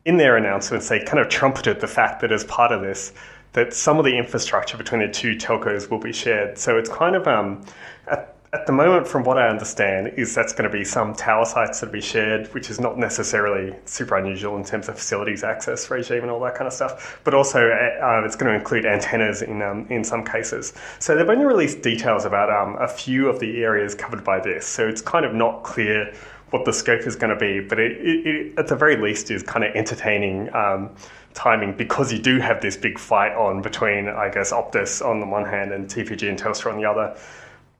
in 0.05 0.17
their 0.17 0.37
announcements, 0.37 0.89
they 0.89 1.03
kind 1.03 1.19
of 1.19 1.29
trumpeted 1.29 1.79
the 1.79 1.87
fact 1.87 2.21
that 2.21 2.31
as 2.31 2.43
part 2.43 2.71
of 2.71 2.81
this 2.81 3.13
that 3.55 3.73
some 3.73 3.97
of 3.97 4.05
the 4.05 4.17
infrastructure 4.17 4.77
between 4.77 5.01
the 5.01 5.07
two 5.07 5.33
telcos 5.35 5.89
will 5.89 5.99
be 5.99 6.11
shared. 6.11 6.57
So 6.57 6.77
it's 6.77 6.89
kind 6.89 7.15
of 7.15 7.25
um, 7.25 7.63
at, 8.07 8.35
at 8.51 8.67
the 8.67 8.73
moment, 8.73 9.07
from 9.07 9.23
what 9.23 9.37
I 9.37 9.47
understand, 9.47 10.13
is 10.17 10.35
that's 10.35 10.53
going 10.53 10.69
to 10.69 10.77
be 10.77 10.83
some 10.83 11.13
tower 11.13 11.45
sites 11.45 11.79
that 11.79 11.87
will 11.87 11.93
be 11.93 12.01
shared, 12.01 12.53
which 12.53 12.69
is 12.69 12.79
not 12.79 12.97
necessarily 12.97 13.73
super 13.85 14.17
unusual 14.17 14.57
in 14.57 14.63
terms 14.63 14.89
of 14.89 14.95
facilities 14.97 15.43
access 15.43 15.89
regime 15.89 16.21
and 16.21 16.31
all 16.31 16.39
that 16.41 16.55
kind 16.55 16.67
of 16.67 16.73
stuff. 16.73 17.19
But 17.23 17.33
also, 17.33 17.69
uh, 17.69 18.21
it's 18.25 18.35
going 18.35 18.51
to 18.51 18.57
include 18.57 18.85
antennas 18.85 19.41
in 19.41 19.61
um, 19.61 19.87
in 19.89 20.03
some 20.03 20.23
cases. 20.23 20.73
So 20.99 21.15
they've 21.15 21.29
only 21.29 21.45
released 21.45 21.81
details 21.81 22.25
about 22.25 22.49
um, 22.49 22.77
a 22.81 22.87
few 22.87 23.29
of 23.29 23.39
the 23.39 23.63
areas 23.63 23.95
covered 23.95 24.23
by 24.23 24.39
this. 24.39 24.65
So 24.65 24.87
it's 24.87 25.01
kind 25.01 25.25
of 25.25 25.33
not 25.33 25.63
clear 25.63 26.13
what 26.51 26.65
the 26.65 26.73
scope 26.73 27.01
is 27.07 27.15
going 27.15 27.33
to 27.33 27.39
be, 27.39 27.59
but 27.59 27.79
it, 27.79 27.93
it, 27.93 28.27
it 28.27 28.59
at 28.59 28.67
the 28.67 28.75
very 28.75 28.97
least 28.97 29.31
is 29.31 29.43
kind 29.43 29.63
of 29.63 29.75
entertaining. 29.75 30.53
Um, 30.53 30.91
timing 31.35 31.75
because 31.75 32.11
you 32.11 32.17
do 32.17 32.39
have 32.39 32.61
this 32.61 32.75
big 32.77 32.97
fight 32.97 33.33
on 33.33 33.61
between, 33.61 34.07
I 34.07 34.29
guess, 34.29 34.51
Optus 34.51 35.05
on 35.05 35.19
the 35.19 35.27
one 35.27 35.45
hand 35.45 35.71
and 35.71 35.87
TPG 35.87 36.27
and 36.27 36.39
Telstra 36.39 36.71
on 36.71 36.79
the 36.79 36.85
other. 36.85 37.15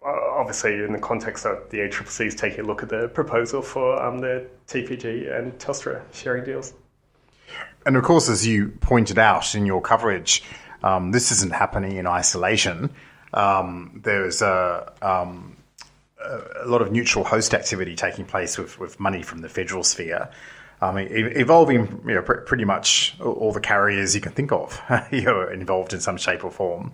Uh, 0.05 0.11
obviously, 0.37 0.75
in 0.75 0.91
the 0.91 0.99
context 0.99 1.45
of 1.45 1.67
the 1.71 1.79
ACCC 1.79 2.27
is 2.27 2.35
taking 2.35 2.59
a 2.59 2.63
look 2.63 2.83
at 2.83 2.89
the 2.89 3.07
proposal 3.07 3.61
for 3.61 3.99
um, 3.99 4.19
the 4.19 4.45
TPG 4.67 5.35
and 5.35 5.57
Telstra 5.57 6.03
sharing 6.13 6.43
deals. 6.43 6.73
And 7.85 7.95
of 7.95 8.03
course, 8.03 8.29
as 8.29 8.45
you 8.45 8.69
pointed 8.81 9.17
out 9.17 9.55
in 9.55 9.65
your 9.65 9.81
coverage, 9.81 10.43
um, 10.83 11.11
this 11.11 11.31
isn't 11.31 11.53
happening 11.53 11.95
in 11.95 12.05
isolation. 12.05 12.91
Um, 13.33 14.01
there's 14.03 14.41
a, 14.41 14.93
um, 15.01 15.55
a 16.23 16.67
lot 16.67 16.81
of 16.81 16.91
neutral 16.91 17.23
host 17.23 17.53
activity 17.53 17.95
taking 17.95 18.25
place 18.25 18.57
with, 18.57 18.79
with 18.79 18.99
money 18.99 19.23
from 19.23 19.39
the 19.39 19.49
federal 19.49 19.83
sphere 19.83 20.29
um, 20.89 20.97
evolving 20.97 22.01
you 22.07 22.15
know, 22.15 22.21
pr- 22.21 22.41
pretty 22.41 22.65
much 22.65 23.15
all 23.19 23.51
the 23.51 23.59
carriers 23.59 24.15
you 24.15 24.21
can 24.21 24.31
think 24.31 24.51
of 24.51 24.81
you 25.11 25.23
know, 25.23 25.47
involved 25.47 25.93
in 25.93 25.99
some 25.99 26.17
shape 26.17 26.43
or 26.43 26.51
form. 26.51 26.91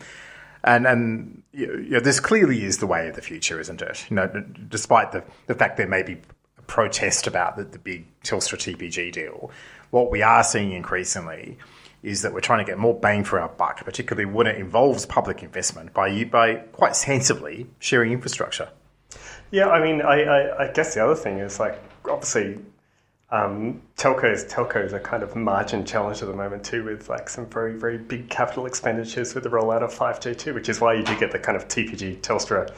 And 0.63 0.85
and 0.85 1.43
you 1.53 1.89
know, 1.89 1.99
this 1.99 2.19
clearly 2.19 2.63
is 2.63 2.77
the 2.77 2.87
way 2.87 3.07
of 3.07 3.15
the 3.15 3.21
future, 3.21 3.59
isn't 3.59 3.81
it? 3.81 4.05
You 4.09 4.15
know, 4.15 4.27
despite 4.69 5.11
the, 5.11 5.23
the 5.47 5.55
fact 5.55 5.77
there 5.77 5.87
may 5.87 6.03
be 6.03 6.19
a 6.57 6.61
protest 6.63 7.25
about 7.25 7.57
the, 7.57 7.63
the 7.63 7.79
big 7.79 8.05
Telstra 8.21 8.57
TPG 8.57 9.11
deal, 9.11 9.51
what 9.89 10.11
we 10.11 10.21
are 10.21 10.43
seeing 10.43 10.71
increasingly 10.71 11.57
is 12.03 12.21
that 12.21 12.33
we're 12.33 12.41
trying 12.41 12.63
to 12.63 12.69
get 12.69 12.77
more 12.77 12.93
bang 12.93 13.23
for 13.23 13.39
our 13.39 13.49
buck, 13.49 13.83
particularly 13.83 14.25
when 14.25 14.47
it 14.47 14.57
involves 14.57 15.05
public 15.05 15.41
investment 15.43 15.93
by 15.93 16.23
by 16.25 16.55
quite 16.73 16.95
sensibly 16.95 17.67
sharing 17.79 18.11
infrastructure. 18.11 18.69
Yeah, 19.49 19.69
I 19.69 19.81
mean, 19.83 20.01
I, 20.01 20.23
I, 20.23 20.67
I 20.67 20.71
guess 20.71 20.93
the 20.93 21.03
other 21.03 21.15
thing 21.15 21.39
is 21.39 21.59
like 21.59 21.81
obviously 22.07 22.59
um, 23.31 23.81
telcos 23.95 24.49
telcos 24.49 24.91
are 24.91 24.99
kind 24.99 25.23
of 25.23 25.35
margin 25.35 25.85
challenged 25.85 26.21
at 26.21 26.27
the 26.27 26.35
moment 26.35 26.65
too, 26.65 26.83
with 26.83 27.07
like 27.09 27.29
some 27.29 27.45
very 27.45 27.73
very 27.73 27.97
big 27.97 28.29
capital 28.29 28.65
expenditures 28.65 29.33
with 29.33 29.43
the 29.43 29.49
rollout 29.49 29.81
of 29.81 29.93
five 29.93 30.19
G 30.19 30.35
too, 30.35 30.53
which 30.53 30.67
is 30.67 30.81
why 30.81 30.93
you 30.93 31.03
do 31.03 31.17
get 31.17 31.31
the 31.31 31.39
kind 31.39 31.55
of 31.55 31.67
TPG 31.67 32.19
Telstra 32.19 32.69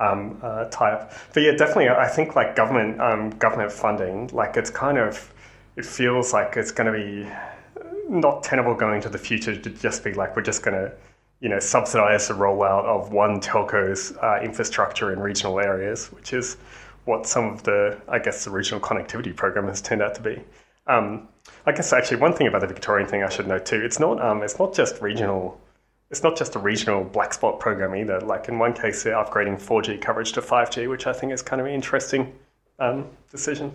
um, 0.00 0.38
uh, 0.42 0.64
type. 0.66 1.12
But 1.32 1.42
yeah, 1.44 1.52
definitely, 1.52 1.88
I 1.88 2.08
think 2.08 2.34
like 2.34 2.56
government 2.56 3.00
um, 3.00 3.30
government 3.30 3.70
funding, 3.70 4.28
like 4.32 4.56
it's 4.56 4.70
kind 4.70 4.98
of 4.98 5.32
it 5.76 5.86
feels 5.86 6.32
like 6.32 6.56
it's 6.56 6.72
going 6.72 6.92
to 6.92 6.98
be 6.98 7.30
not 8.08 8.42
tenable 8.42 8.74
going 8.74 9.00
to 9.02 9.08
the 9.08 9.18
future 9.18 9.56
to 9.56 9.70
just 9.70 10.02
be 10.02 10.12
like 10.12 10.34
we're 10.36 10.42
just 10.42 10.62
going 10.62 10.76
to 10.76 10.92
you 11.40 11.48
know 11.48 11.60
subsidize 11.60 12.26
the 12.26 12.34
rollout 12.34 12.84
of 12.84 13.12
one 13.12 13.40
telco's 13.40 14.16
uh, 14.16 14.40
infrastructure 14.42 15.12
in 15.12 15.20
regional 15.20 15.60
areas, 15.60 16.08
which 16.08 16.32
is 16.32 16.56
what 17.04 17.26
some 17.26 17.46
of 17.46 17.62
the, 17.64 18.00
I 18.08 18.18
guess, 18.18 18.44
the 18.44 18.50
regional 18.50 18.80
connectivity 18.80 19.34
program 19.34 19.66
has 19.68 19.82
turned 19.82 20.02
out 20.02 20.14
to 20.16 20.22
be. 20.22 20.42
Um, 20.86 21.28
I 21.66 21.72
guess 21.72 21.92
actually 21.92 22.18
one 22.18 22.34
thing 22.34 22.46
about 22.46 22.60
the 22.60 22.66
Victorian 22.66 23.08
thing 23.08 23.22
I 23.22 23.28
should 23.28 23.46
note 23.46 23.66
too, 23.66 23.80
it's 23.84 24.00
not 24.00 24.20
um, 24.20 24.42
it's 24.42 24.58
not 24.58 24.74
just 24.74 25.00
regional 25.00 25.60
it's 26.12 26.22
not 26.22 26.36
just 26.36 26.54
a 26.54 26.58
regional 26.58 27.02
black 27.02 27.32
spot 27.32 27.58
program 27.58 27.96
either. 27.96 28.20
Like 28.20 28.46
in 28.46 28.58
one 28.58 28.74
case, 28.74 29.02
they're 29.02 29.14
upgrading 29.14 29.62
4G 29.62 30.00
coverage 30.00 30.32
to 30.32 30.42
5G, 30.42 30.88
which 30.88 31.06
I 31.06 31.12
think 31.14 31.32
is 31.32 31.40
kind 31.40 31.58
of 31.58 31.66
an 31.66 31.72
interesting 31.72 32.34
um, 32.78 33.06
decision. 33.30 33.72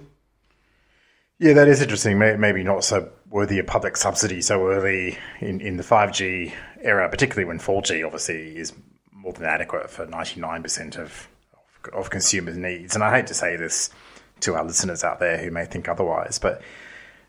Yeah, 1.39 1.53
that 1.53 1.67
is 1.67 1.81
interesting. 1.81 2.19
Maybe 2.19 2.63
not 2.63 2.83
so 2.83 3.09
worthy 3.29 3.57
of 3.57 3.65
public 3.65 3.97
subsidy 3.97 4.41
so 4.41 4.67
early 4.67 5.17
in, 5.39 5.61
in 5.61 5.77
the 5.77 5.83
5G 5.83 6.53
era, 6.81 7.09
particularly 7.09 7.45
when 7.45 7.57
4G 7.57 8.05
obviously 8.05 8.55
is 8.55 8.71
more 9.11 9.33
than 9.33 9.45
adequate 9.45 9.89
for 9.89 10.05
99% 10.05 10.97
of 10.97 11.27
of 11.93 12.09
consumers' 12.09 12.57
needs. 12.57 12.95
And 12.95 13.03
I 13.03 13.15
hate 13.15 13.27
to 13.27 13.33
say 13.33 13.55
this 13.55 13.89
to 14.41 14.55
our 14.55 14.63
listeners 14.63 15.03
out 15.03 15.19
there 15.19 15.37
who 15.37 15.51
may 15.51 15.65
think 15.65 15.87
otherwise, 15.87 16.39
but 16.39 16.61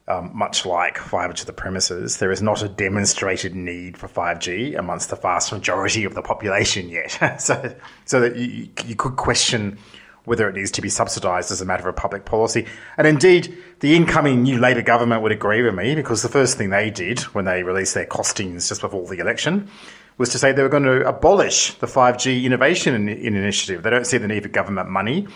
um, 0.09 0.31
much 0.35 0.64
like 0.64 0.97
fiber 0.97 1.35
to 1.35 1.47
the 1.47 1.52
premises, 1.52 2.17
there 2.17 2.31
is 2.31 2.40
not 2.40 2.62
a 2.62 2.69
demonstrated 2.69 3.55
need 3.55 3.99
for 3.99 4.09
5G 4.09 4.78
amongst 4.78 5.11
the 5.11 5.17
vast 5.17 5.52
majority 5.52 6.05
of 6.05 6.14
the 6.14 6.23
population 6.23 6.88
yet. 6.88 7.40
so, 7.40 7.75
so 8.07 8.21
that 8.21 8.37
you, 8.37 8.69
you 8.87 8.97
could 8.97 9.17
question 9.17 9.78
whether 10.25 10.49
it 10.49 10.55
needs 10.55 10.71
to 10.73 10.83
be 10.83 10.90
subsidised 10.90 11.50
as 11.50 11.61
a 11.61 11.64
matter 11.64 11.88
of 11.88 11.97
public 11.97 12.25
policy. 12.25 12.67
And 12.97 13.07
indeed, 13.07 13.57
the 13.81 13.97
incoming 13.97 14.43
new 14.43 14.59
Labor 14.59 14.83
government 14.83 15.23
would 15.23 15.33
agree 15.33 15.62
with 15.62 15.75
me 15.75 15.95
because 15.95 16.23
the 16.23 16.28
first 16.28 16.59
thing 16.59 16.71
they 16.71 16.90
did 16.90 17.21
when 17.21 17.47
they 17.47 17.62
released 17.62 17.95
their 17.95 18.07
costings 18.07 18.69
just 18.69 18.83
before 18.83 19.07
the 19.07 19.19
election 19.19 19.71
was 20.19 20.29
to 20.31 20.39
say 20.39 20.53
they 20.53 20.63
were 20.63 20.69
going 20.69 20.83
to 20.83 21.07
abolish 21.07 21.75
the 21.75 21.87
5G 21.87 22.45
innovation 22.45 23.09
initiative. 23.09 23.83
They 23.83 23.91
don't 23.91 24.07
see 24.07 24.19
the 24.19 24.29
need 24.29 24.43
for 24.43 24.49
government 24.49 24.91
money 24.91 25.27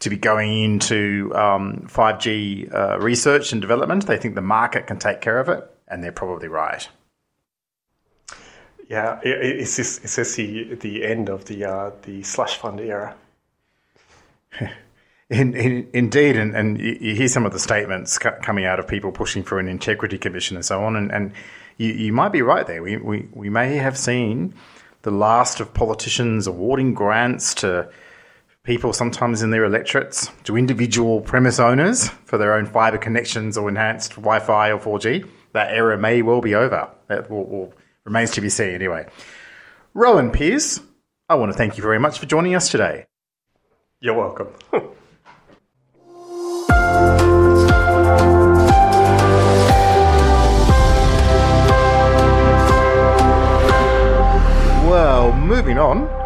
to 0.00 0.10
be 0.10 0.16
going 0.16 0.64
into 0.64 1.32
um, 1.34 1.86
5G 1.86 2.74
uh, 2.74 2.98
research 2.98 3.52
and 3.52 3.60
development. 3.60 4.06
They 4.06 4.16
think 4.16 4.34
the 4.34 4.40
market 4.40 4.86
can 4.86 4.98
take 4.98 5.20
care 5.20 5.38
of 5.38 5.48
it, 5.48 5.70
and 5.86 6.02
they're 6.02 6.10
probably 6.10 6.48
right. 6.48 6.88
Yeah, 8.88 9.20
is 9.22 9.76
this 9.76 9.98
is 10.04 10.16
this 10.16 10.34
the 10.34 10.74
the 10.74 11.04
end 11.04 11.28
of 11.28 11.44
the 11.44 11.64
uh, 11.64 11.92
the 12.02 12.22
slush 12.24 12.56
fund 12.56 12.80
era? 12.80 13.14
In, 15.30 15.54
in, 15.54 15.88
indeed, 15.94 16.36
and, 16.36 16.54
and 16.54 16.78
you 16.78 17.14
hear 17.14 17.26
some 17.26 17.46
of 17.46 17.52
the 17.52 17.58
statements 17.58 18.18
coming 18.18 18.66
out 18.66 18.78
of 18.78 18.86
people 18.86 19.12
pushing 19.12 19.42
for 19.42 19.58
an 19.58 19.66
integrity 19.66 20.18
commission 20.18 20.58
and 20.58 20.64
so 20.64 20.84
on, 20.84 20.94
and, 20.94 21.10
and 21.10 21.32
you, 21.76 21.92
you 21.92 22.12
might 22.12 22.32
be 22.32 22.42
right 22.42 22.66
there. 22.66 22.82
We, 22.82 22.96
we, 22.96 23.28
we 23.32 23.50
may 23.50 23.76
have 23.76 23.98
seen 23.98 24.54
the 25.02 25.10
last 25.10 25.60
of 25.60 25.74
politicians 25.74 26.46
awarding 26.46 26.94
grants 26.94 27.54
to 27.54 27.90
people 28.64 28.92
sometimes 28.92 29.42
in 29.42 29.50
their 29.50 29.64
electorates, 29.64 30.30
to 30.44 30.56
individual 30.56 31.20
premise 31.20 31.58
owners 31.58 32.08
for 32.24 32.38
their 32.38 32.54
own 32.54 32.66
fibre 32.66 32.98
connections 32.98 33.58
or 33.58 33.68
enhanced 33.68 34.12
Wi 34.12 34.38
Fi 34.38 34.70
or 34.70 34.78
4G. 34.78 35.28
That 35.52 35.72
era 35.72 35.98
may 35.98 36.22
well 36.22 36.40
be 36.40 36.54
over. 36.54 36.88
That 37.08 37.28
will, 37.28 37.44
will, 37.44 37.74
remains 38.04 38.30
to 38.32 38.40
be 38.40 38.48
seen 38.48 38.74
anyway. 38.74 39.06
Rowan 39.94 40.30
Pearce, 40.30 40.80
I 41.28 41.34
want 41.34 41.52
to 41.52 41.58
thank 41.58 41.76
you 41.76 41.82
very 41.82 41.98
much 41.98 42.18
for 42.18 42.26
joining 42.26 42.54
us 42.54 42.70
today. 42.70 43.06
You're 44.00 44.14
welcome. 44.14 44.48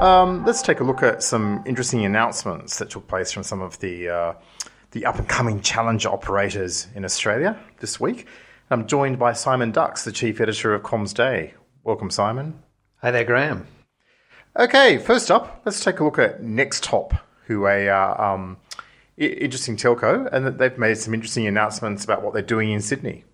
um, 0.00 0.44
let's 0.44 0.62
take 0.62 0.80
a 0.80 0.84
look 0.84 1.02
at 1.02 1.22
some 1.22 1.62
interesting 1.66 2.04
announcements 2.04 2.78
that 2.78 2.90
took 2.90 3.06
place 3.08 3.32
from 3.32 3.42
some 3.42 3.62
of 3.62 3.78
the 3.80 4.08
uh, 4.08 4.34
the 4.92 5.06
up 5.06 5.18
and 5.18 5.28
coming 5.28 5.60
challenger 5.60 6.08
operators 6.08 6.86
in 6.94 7.04
Australia 7.04 7.58
this 7.80 7.98
week. 7.98 8.26
I'm 8.70 8.86
joined 8.86 9.18
by 9.18 9.32
Simon 9.32 9.72
Dux, 9.72 10.04
the 10.04 10.12
chief 10.12 10.40
editor 10.40 10.74
of 10.74 10.82
Comms 10.82 11.14
Day. 11.14 11.54
Welcome, 11.84 12.10
Simon. 12.10 12.62
Hi 13.02 13.10
there, 13.10 13.24
Graham. 13.24 13.66
Okay, 14.58 14.98
first 14.98 15.30
up, 15.30 15.62
let's 15.64 15.82
take 15.82 16.00
a 16.00 16.04
look 16.04 16.18
at 16.18 16.42
Nextop 16.42 17.18
who 17.46 17.64
are 17.64 18.20
um, 18.20 18.56
interesting 19.16 19.76
telco, 19.76 20.28
and 20.32 20.44
that 20.44 20.58
they've 20.58 20.78
made 20.78 20.98
some 20.98 21.14
interesting 21.14 21.46
announcements 21.46 22.04
about 22.04 22.22
what 22.22 22.32
they're 22.32 22.42
doing 22.42 22.70
in 22.70 22.80
Sydney. 22.80 23.24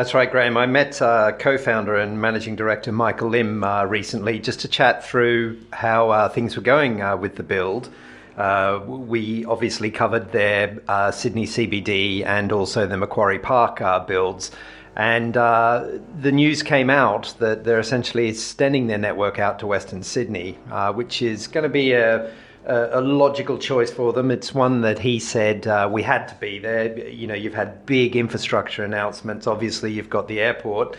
That's 0.00 0.14
right, 0.14 0.30
Graham. 0.30 0.56
I 0.56 0.64
met 0.64 1.02
uh, 1.02 1.32
co-founder 1.32 1.94
and 1.94 2.18
managing 2.18 2.56
director 2.56 2.90
Michael 2.90 3.28
Lim 3.28 3.62
uh, 3.62 3.84
recently 3.84 4.38
just 4.38 4.60
to 4.60 4.68
chat 4.68 5.04
through 5.04 5.60
how 5.74 6.08
uh, 6.08 6.30
things 6.30 6.56
were 6.56 6.62
going 6.62 7.02
uh, 7.02 7.18
with 7.18 7.36
the 7.36 7.42
build. 7.42 7.90
Uh, 8.34 8.80
we 8.86 9.44
obviously 9.44 9.90
covered 9.90 10.32
their 10.32 10.80
uh, 10.88 11.10
Sydney 11.10 11.44
CBD 11.44 12.24
and 12.24 12.50
also 12.50 12.86
the 12.86 12.96
Macquarie 12.96 13.38
Park 13.38 14.06
builds. 14.06 14.50
And 14.96 15.34
the 15.34 16.32
news 16.32 16.62
came 16.62 16.88
out 16.88 17.34
that 17.38 17.64
they're 17.64 17.78
essentially 17.78 18.28
extending 18.28 18.86
their 18.86 18.96
network 18.96 19.38
out 19.38 19.58
to 19.58 19.66
Western 19.66 20.02
Sydney, 20.02 20.52
which 20.94 21.20
is 21.20 21.46
going 21.46 21.64
to 21.64 21.68
be 21.68 21.92
a, 21.92 22.32
a, 22.66 23.00
logical 23.00 23.58
choice 23.58 23.90
for 23.90 24.12
them. 24.12 24.30
It's 24.30 24.54
one 24.54 24.82
that 24.82 24.98
he 24.98 25.18
said 25.18 25.66
uh, 25.66 25.88
we 25.90 26.02
had 26.02 26.28
to 26.28 26.34
be 26.36 26.58
there. 26.58 27.08
You 27.08 27.26
know, 27.26 27.34
you've 27.34 27.54
had 27.54 27.86
big 27.86 28.16
infrastructure 28.16 28.84
announcements. 28.84 29.46
Obviously, 29.46 29.92
you've 29.92 30.10
got 30.10 30.28
the 30.28 30.40
airport. 30.40 30.96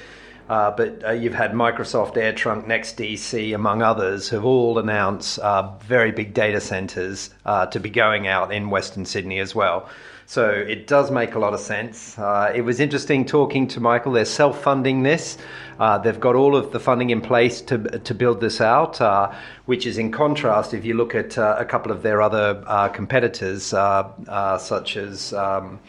Uh, 0.49 0.69
but 0.71 1.01
uh, 1.05 1.11
you've 1.11 1.33
had 1.33 1.53
Microsoft 1.53 2.15
AirTrunk, 2.15 2.65
NextDC, 2.65 3.55
among 3.55 3.81
others, 3.81 4.27
have 4.29 4.43
all 4.43 4.77
announced 4.79 5.39
uh, 5.39 5.71
very 5.77 6.11
big 6.11 6.33
data 6.33 6.59
centers 6.59 7.29
uh, 7.45 7.67
to 7.67 7.79
be 7.79 7.89
going 7.89 8.27
out 8.27 8.51
in 8.51 8.69
Western 8.69 9.05
Sydney 9.05 9.39
as 9.39 9.55
well. 9.55 9.87
So 10.31 10.50
it 10.50 10.88
does 10.88 11.11
make 11.11 11.35
a 11.35 11.39
lot 11.39 11.53
of 11.53 11.59
sense. 11.59 12.17
Uh, 12.17 12.53
it 12.55 12.61
was 12.61 12.79
interesting 12.79 13.25
talking 13.25 13.67
to 13.67 13.81
Michael. 13.81 14.13
They're 14.13 14.23
self 14.23 14.63
funding 14.63 15.03
this. 15.03 15.38
Uh, 15.77 15.97
they've 15.97 16.21
got 16.21 16.35
all 16.35 16.55
of 16.55 16.71
the 16.71 16.79
funding 16.79 17.09
in 17.09 17.19
place 17.19 17.59
to, 17.63 17.77
to 17.77 18.13
build 18.13 18.39
this 18.39 18.61
out, 18.61 19.01
uh, 19.01 19.29
which 19.65 19.85
is 19.85 19.97
in 19.97 20.09
contrast 20.09 20.73
if 20.73 20.85
you 20.85 20.93
look 20.93 21.15
at 21.15 21.38
uh, 21.38 21.57
a 21.59 21.65
couple 21.65 21.91
of 21.91 22.01
their 22.01 22.21
other 22.21 22.63
uh, 22.65 22.88
competitors, 22.88 23.73
uh, 23.73 24.57
such 24.57 24.95
as. 24.95 25.33
Um, 25.33 25.81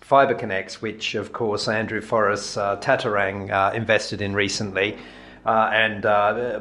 FibreconX, 0.00 0.74
which 0.74 1.14
of 1.16 1.34
course 1.34 1.68
Andrew 1.68 2.00
Forrest 2.00 2.56
Tattarang 2.56 3.74
invested 3.74 4.22
in 4.22 4.32
recently, 4.32 4.96
and 5.44 6.02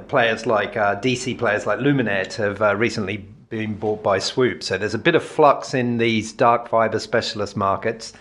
players 0.10 0.46
like 0.46 0.74
DC 0.74 1.38
players 1.38 1.66
like 1.66 1.80
Luminet 1.80 2.34
have 2.34 2.60
recently 2.78 3.26
being 3.50 3.76
bought 3.76 4.04
by 4.04 4.20
Swoop. 4.20 4.64
So 4.64 4.78
there's 4.78 4.94
a 4.94 5.00
bit 5.00 5.16
of 5.16 5.24
flux 5.24 5.74
in 5.74 5.98
these 5.98 6.34
dark 6.34 6.70
fiber 6.70 7.00
specialist 7.00 7.56
markets. 7.56 8.14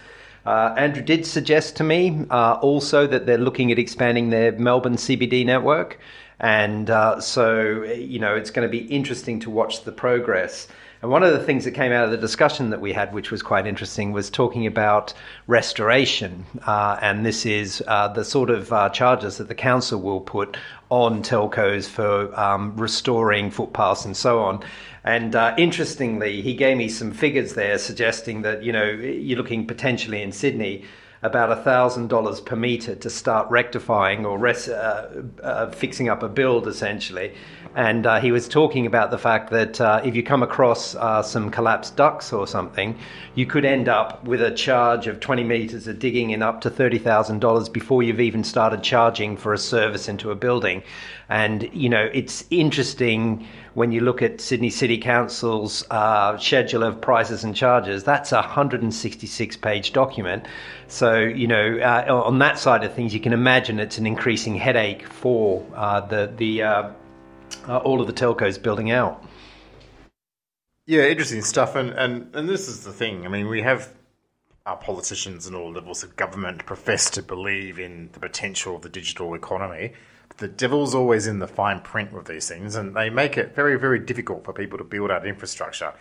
Uh, 0.45 0.73
Andrew 0.77 1.03
did 1.03 1.27
suggest 1.27 1.77
to 1.77 1.85
me 1.85 2.25
uh, 2.31 2.55
also 2.63 3.07
that 3.09 3.27
they're 3.27 3.37
looking 3.37 3.73
at 3.73 3.79
expanding 3.79 4.31
their 4.31 4.53
Melbourne 4.53 4.97
CBD 4.97 5.45
network. 5.45 5.99
And 6.39 6.91
uh, 6.91 7.21
so, 7.21 7.83
you 7.85 8.19
know, 8.19 8.37
it's 8.37 8.51
going 8.51 8.69
to 8.69 8.71
be 8.71 8.87
interesting 8.87 9.41
to 9.41 9.51
watch 9.51 9.83
the 9.83 9.93
progress. 9.93 10.69
And 11.03 11.11
one 11.11 11.23
of 11.23 11.33
the 11.33 11.43
things 11.43 11.65
that 11.65 11.73
came 11.73 11.93
out 11.93 12.05
of 12.05 12.11
the 12.11 12.17
discussion 12.17 12.71
that 12.71 12.81
we 12.81 12.93
had, 12.93 13.13
which 13.13 13.31
was 13.31 13.43
quite 13.43 13.67
interesting, 13.67 14.13
was 14.13 14.31
talking 14.31 14.67
about 14.67 15.13
restoration. 15.47 16.45
Uh, 16.67 16.99
and 17.03 17.25
this 17.25 17.45
is 17.45 17.83
uh, 17.87 18.09
the 18.09 18.25
sort 18.25 18.51
of 18.51 18.73
uh, 18.73 18.89
charges 18.91 19.39
that 19.39 19.49
the 19.49 19.55
council 19.55 20.01
will 20.01 20.21
put 20.21 20.57
on 20.89 21.23
telcos 21.23 21.89
for 21.89 22.39
um, 22.39 22.77
restoring 22.77 23.51
footpaths 23.51 24.05
and 24.05 24.17
so 24.17 24.41
on. 24.41 24.63
And 25.05 25.35
uh, 25.35 25.55
interestingly, 25.57 26.43
he 26.43 26.55
gave 26.55 26.77
me 26.77 26.89
some 26.89 27.13
figures 27.13 27.55
there 27.55 27.79
suggesting 27.79 28.43
that, 28.43 28.63
you 28.63 28.73
know, 28.73 28.85
you're 28.85 29.39
looking 29.39 29.67
potentially 29.67 30.23
in 30.23 30.33
Sydney 30.33 30.85
about 31.23 31.65
$1,000 31.65 32.45
per 32.45 32.57
metre 32.57 32.95
to 32.95 33.11
start 33.11 33.51
rectifying 33.51 34.27
or 34.27 34.39
res- 34.39 34.69
uh, 34.69 35.23
uh, 35.43 35.71
fixing 35.71 36.09
up 36.09 36.23
a 36.23 36.29
build 36.29 36.69
essentially. 36.69 37.33
And 37.75 38.07
uh, 38.07 38.21
he 38.21 38.33
was 38.33 38.49
talking 38.49 38.87
about 38.87 39.11
the 39.11 39.19
fact 39.19 39.51
that 39.51 39.81
uh, 39.81 40.01
if 40.03 40.17
you 40.17 40.23
come 40.23 40.43
across 40.43 40.95
uh, 40.95 41.23
some 41.23 41.51
collapsed 41.51 41.95
ducts 41.95 42.33
or 42.33 42.47
something, 42.47 42.99
you 43.35 43.45
could 43.45 43.67
end 43.67 43.87
up 43.87 44.25
with 44.25 44.41
a 44.41 44.51
charge 44.51 45.07
of 45.07 45.21
20 45.21 45.45
metres 45.45 45.87
of 45.87 45.99
digging 45.99 46.31
in 46.31 46.43
up 46.43 46.63
to 46.63 46.71
$30,000 46.71 47.73
before 47.73 48.03
you've 48.03 48.21
even 48.21 48.43
started 48.45 48.83
charging 48.83 49.37
for 49.37 49.53
a 49.53 49.59
service 49.59 50.09
into 50.09 50.31
a 50.31 50.35
building. 50.35 50.83
And, 51.29 51.69
you 51.75 51.91
know, 51.91 52.09
it's 52.15 52.45
interesting 52.51 53.47
when 53.77 53.93
you 53.93 54.01
look 54.01 54.23
at 54.23 54.41
Sydney 54.41 54.71
City 54.71 54.97
Council's 54.97 55.85
uh, 55.91 56.39
schedule 56.39 56.83
of 56.83 56.99
prices 56.99 57.45
and 57.45 57.55
charges, 57.55 58.05
that's 58.05 58.33
a 58.33 58.37
166 58.37 59.57
page 59.59 59.93
document. 59.93 60.47
So, 60.89 61.19
you 61.19 61.47
know, 61.47 61.79
uh, 61.81 62.23
on 62.25 62.39
that 62.39 62.59
side 62.59 62.85
of 62.85 62.95
things, 62.95 63.13
you 63.13 63.21
can 63.21 63.35
imagine 63.35 63.79
it's 63.79 63.99
an 63.99 64.07
increasing 64.07 64.55
headache 64.55 65.07
for 65.07 65.63
uh, 65.75 66.01
the, 66.01 66.33
the 66.39 66.63
uh, 66.63 66.91
uh, 67.69 67.77
all 67.79 68.01
of 68.01 68.07
the 68.07 68.15
telcos 68.15 68.61
building 68.61 68.93
out. 68.93 69.23
Yeah, 70.87 71.03
interesting 71.03 71.43
stuff. 71.43 71.77
And, 71.77 71.91
and, 71.91 72.35
and 72.35 72.49
this 72.49 72.69
is 72.69 72.83
the 72.83 72.95
thing. 72.95 73.27
I 73.27 73.29
mean, 73.29 73.47
we 73.47 73.61
have 73.61 73.93
our 74.65 74.79
politicians 74.79 75.47
and 75.47 75.55
all 75.55 75.71
levels 75.71 76.03
of 76.03 76.17
government 76.17 76.65
profess 76.65 77.11
to 77.11 77.23
believe 77.23 77.79
in 77.79 78.09
the 78.15 78.21
potential 78.21 78.77
of 78.77 78.83
the 78.83 78.89
digital 78.89 79.35
economy 79.35 79.93
the 80.39 80.49
devil's 80.49 80.95
always 80.95 81.27
in 81.27 81.39
the 81.39 81.47
fine 81.47 81.81
print 81.81 82.13
with 82.13 82.27
these 82.27 82.49
things, 82.49 82.77
and 82.77 82.95
they 82.95 83.11
make 83.11 83.39
it 83.39 83.55
very, 83.55 83.79
very 83.79 83.99
difficult 83.99 84.45
for 84.45 84.53
people 84.53 84.79
to 84.79 84.85
build 84.85 85.11
out 85.11 85.27
infrastructure. 85.27 85.95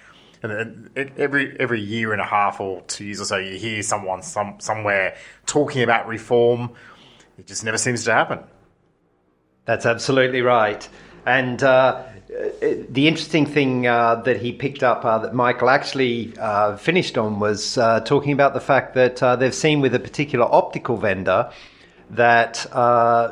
And 0.43 0.89
every 0.95 1.59
every 1.59 1.81
year 1.81 2.11
and 2.11 2.21
a 2.21 2.25
half 2.25 2.59
or 2.59 2.81
two 2.81 3.05
years 3.05 3.21
or 3.21 3.25
so, 3.25 3.37
you 3.37 3.57
hear 3.57 3.81
someone 3.81 4.21
some 4.21 4.57
somewhere 4.59 5.15
talking 5.45 5.81
about 5.81 6.07
reform. 6.07 6.71
It 7.39 7.47
just 7.47 7.63
never 7.63 7.77
seems 7.77 8.03
to 8.05 8.11
happen. 8.11 8.39
That's 9.65 9.85
absolutely 9.85 10.41
right. 10.41 10.87
And 11.25 11.63
uh, 11.63 12.03
the 12.89 13.07
interesting 13.07 13.45
thing 13.45 13.87
uh, 13.87 14.15
that 14.25 14.37
he 14.37 14.51
picked 14.51 14.83
up 14.83 15.03
uh, 15.03 15.19
that 15.19 15.33
Michael 15.33 15.69
actually 15.69 16.33
uh, 16.37 16.77
finished 16.77 17.17
on 17.17 17.39
was 17.39 17.77
uh, 17.77 18.01
talking 18.01 18.31
about 18.31 18.53
the 18.53 18.59
fact 18.59 18.93
that 18.93 19.23
uh, 19.23 19.35
they've 19.35 19.55
seen 19.55 19.81
with 19.81 19.95
a 19.95 19.99
particular 19.99 20.45
optical 20.45 20.97
vendor 20.97 21.51
that 22.11 22.65
uh, 22.71 23.27